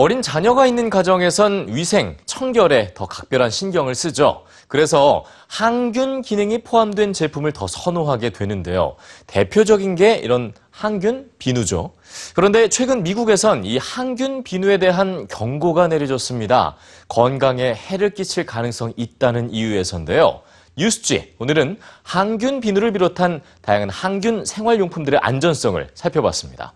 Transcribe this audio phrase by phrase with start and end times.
[0.00, 4.44] 어린 자녀가 있는 가정에선 위생, 청결에 더 각별한 신경을 쓰죠.
[4.68, 8.94] 그래서 항균 기능이 포함된 제품을 더 선호하게 되는데요.
[9.26, 11.94] 대표적인 게 이런 항균 비누죠.
[12.36, 16.76] 그런데 최근 미국에선 이 항균 비누에 대한 경고가 내려졌습니다.
[17.08, 20.42] 건강에 해를 끼칠 가능성이 있다는 이유에서인데요.
[20.76, 26.72] 뉴스지 오늘은 항균 비누를 비롯한 다양한 항균 생활용품들의 안전성을 살펴봤습니다.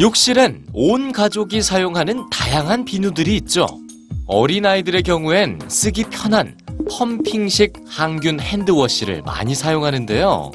[0.00, 3.66] 욕실엔 온 가족이 사용하는 다양한 비누들이 있죠.
[4.26, 6.56] 어린아이들의 경우엔 쓰기 편한
[6.90, 10.50] 펌핑식 항균 핸드워시를 많이 사용하는데요.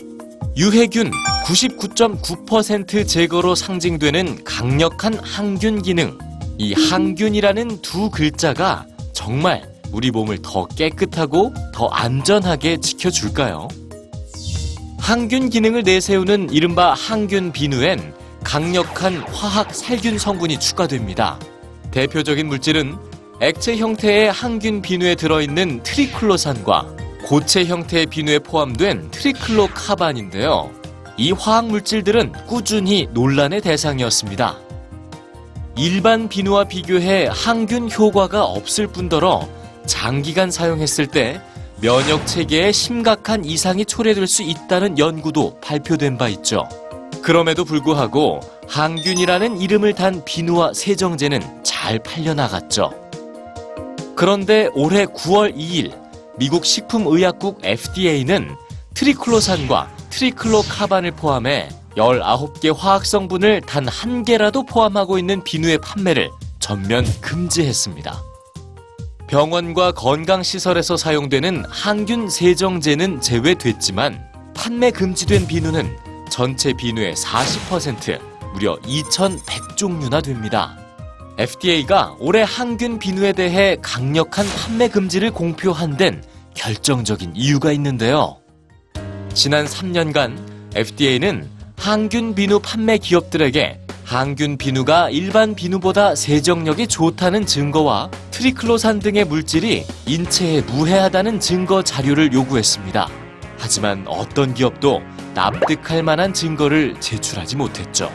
[0.58, 1.12] 유해균
[1.46, 6.18] 99.9% 제거로 상징되는 강력한 항균 기능.
[6.58, 9.64] 이 항균이라는 두 글자가 정말
[9.94, 13.70] 우리 몸을 더 깨끗하고 더 안전하게 지켜줄까요?
[14.98, 18.19] 항균 기능을 내세우는 이른바 항균 비누엔
[18.50, 21.38] 강력한 화학 살균 성분이 추가됩니다.
[21.92, 22.98] 대표적인 물질은
[23.42, 26.88] 액체 형태의 항균 비누에 들어있는 트리클로산과
[27.26, 30.72] 고체 형태의 비누에 포함된 트리클로카반인데요.
[31.16, 34.58] 이 화학 물질들은 꾸준히 논란의 대상이었습니다.
[35.78, 39.48] 일반 비누와 비교해 항균 효과가 없을 뿐더러
[39.86, 41.40] 장기간 사용했을 때
[41.82, 46.68] 면역 체계에 심각한 이상이 초래될 수 있다는 연구도 발표된 바 있죠.
[47.30, 52.92] 그럼에도 불구하고 항균이라는 이름을 단 비누와 세정제는 잘 팔려나갔죠.
[54.16, 55.96] 그런데 올해 9월 2일
[56.40, 58.50] 미국 식품의약국 FDA는
[58.96, 68.24] 트리클로산과 트리클로카반을 포함해 19개 화학 성분을 단 한 개라도 포함하고 있는 비누의 판매를 전면 금지했습니다.
[69.28, 74.20] 병원과 건강시설에서 사용되는 항균 세정제는 제외됐지만
[74.56, 78.20] 판매 금지된 비누는 전체 비누의 40%
[78.54, 80.78] 무려 2,100종류나 됩니다.
[81.38, 86.24] FDA가 올해 항균 비누에 대해 강력한 판매 금지를 공표한 데는
[86.54, 88.38] 결정적인 이유가 있는데요.
[89.34, 90.38] 지난 3년간
[90.76, 99.86] FDA는 항균 비누 판매 기업들에게 항균 비누가 일반 비누보다 세정력이 좋다는 증거와 트리클로산 등의 물질이
[100.08, 103.08] 인체에 무해하다는 증거 자료를 요구했습니다.
[103.60, 105.02] 하지만 어떤 기업도
[105.34, 108.12] 납득할 만한 증거를 제출하지 못했죠.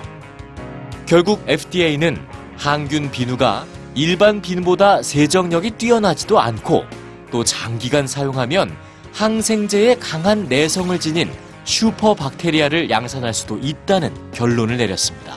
[1.07, 2.19] 결국 FDA는
[2.57, 6.85] 항균 비누가 일반 비누보다 세정력이 뛰어나지도 않고
[7.31, 8.75] 또 장기간 사용하면
[9.13, 11.31] 항생제의 강한 내성을 지닌
[11.65, 15.37] 슈퍼 박테리아를 양산할 수도 있다는 결론을 내렸습니다.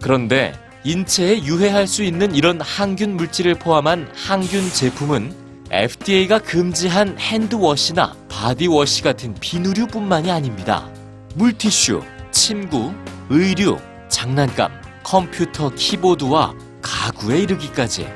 [0.00, 0.52] 그런데
[0.84, 5.34] 인체에 유해할 수 있는 이런 항균 물질을 포함한 항균 제품은
[5.70, 10.88] FDA가 금지한 hand wash나 body wash 같은 비누류뿐만이 아닙니다.
[11.36, 12.92] 물티슈, 침구,
[13.28, 14.72] 의류, 장난감,
[15.04, 18.08] 컴퓨터 키보드와 가구에 이르기까지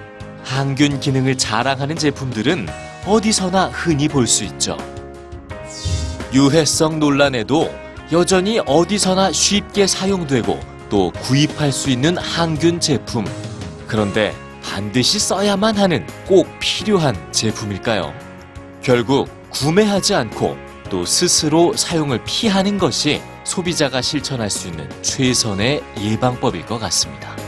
[0.42, 2.66] 항균 기능을 자랑하는 제품들은
[3.06, 4.76] 어디서나 흔히 볼 수 있죠.
[6.32, 7.72] 유해성 논란에도
[8.10, 10.58] 여전히 어디서나 쉽게 사용되고
[10.90, 13.24] 또 구입할 수 있는 항균 제품.
[13.86, 18.14] 그런데 반드시 써야만 하는 꼭 필요한 제품일까요?
[18.82, 20.56] 결국 구매하지 않고
[20.90, 27.43] 또 스스로 사용을 피하는 것이 소비자가 실천할 수 있는 최선의 예방법일 것 같습니다.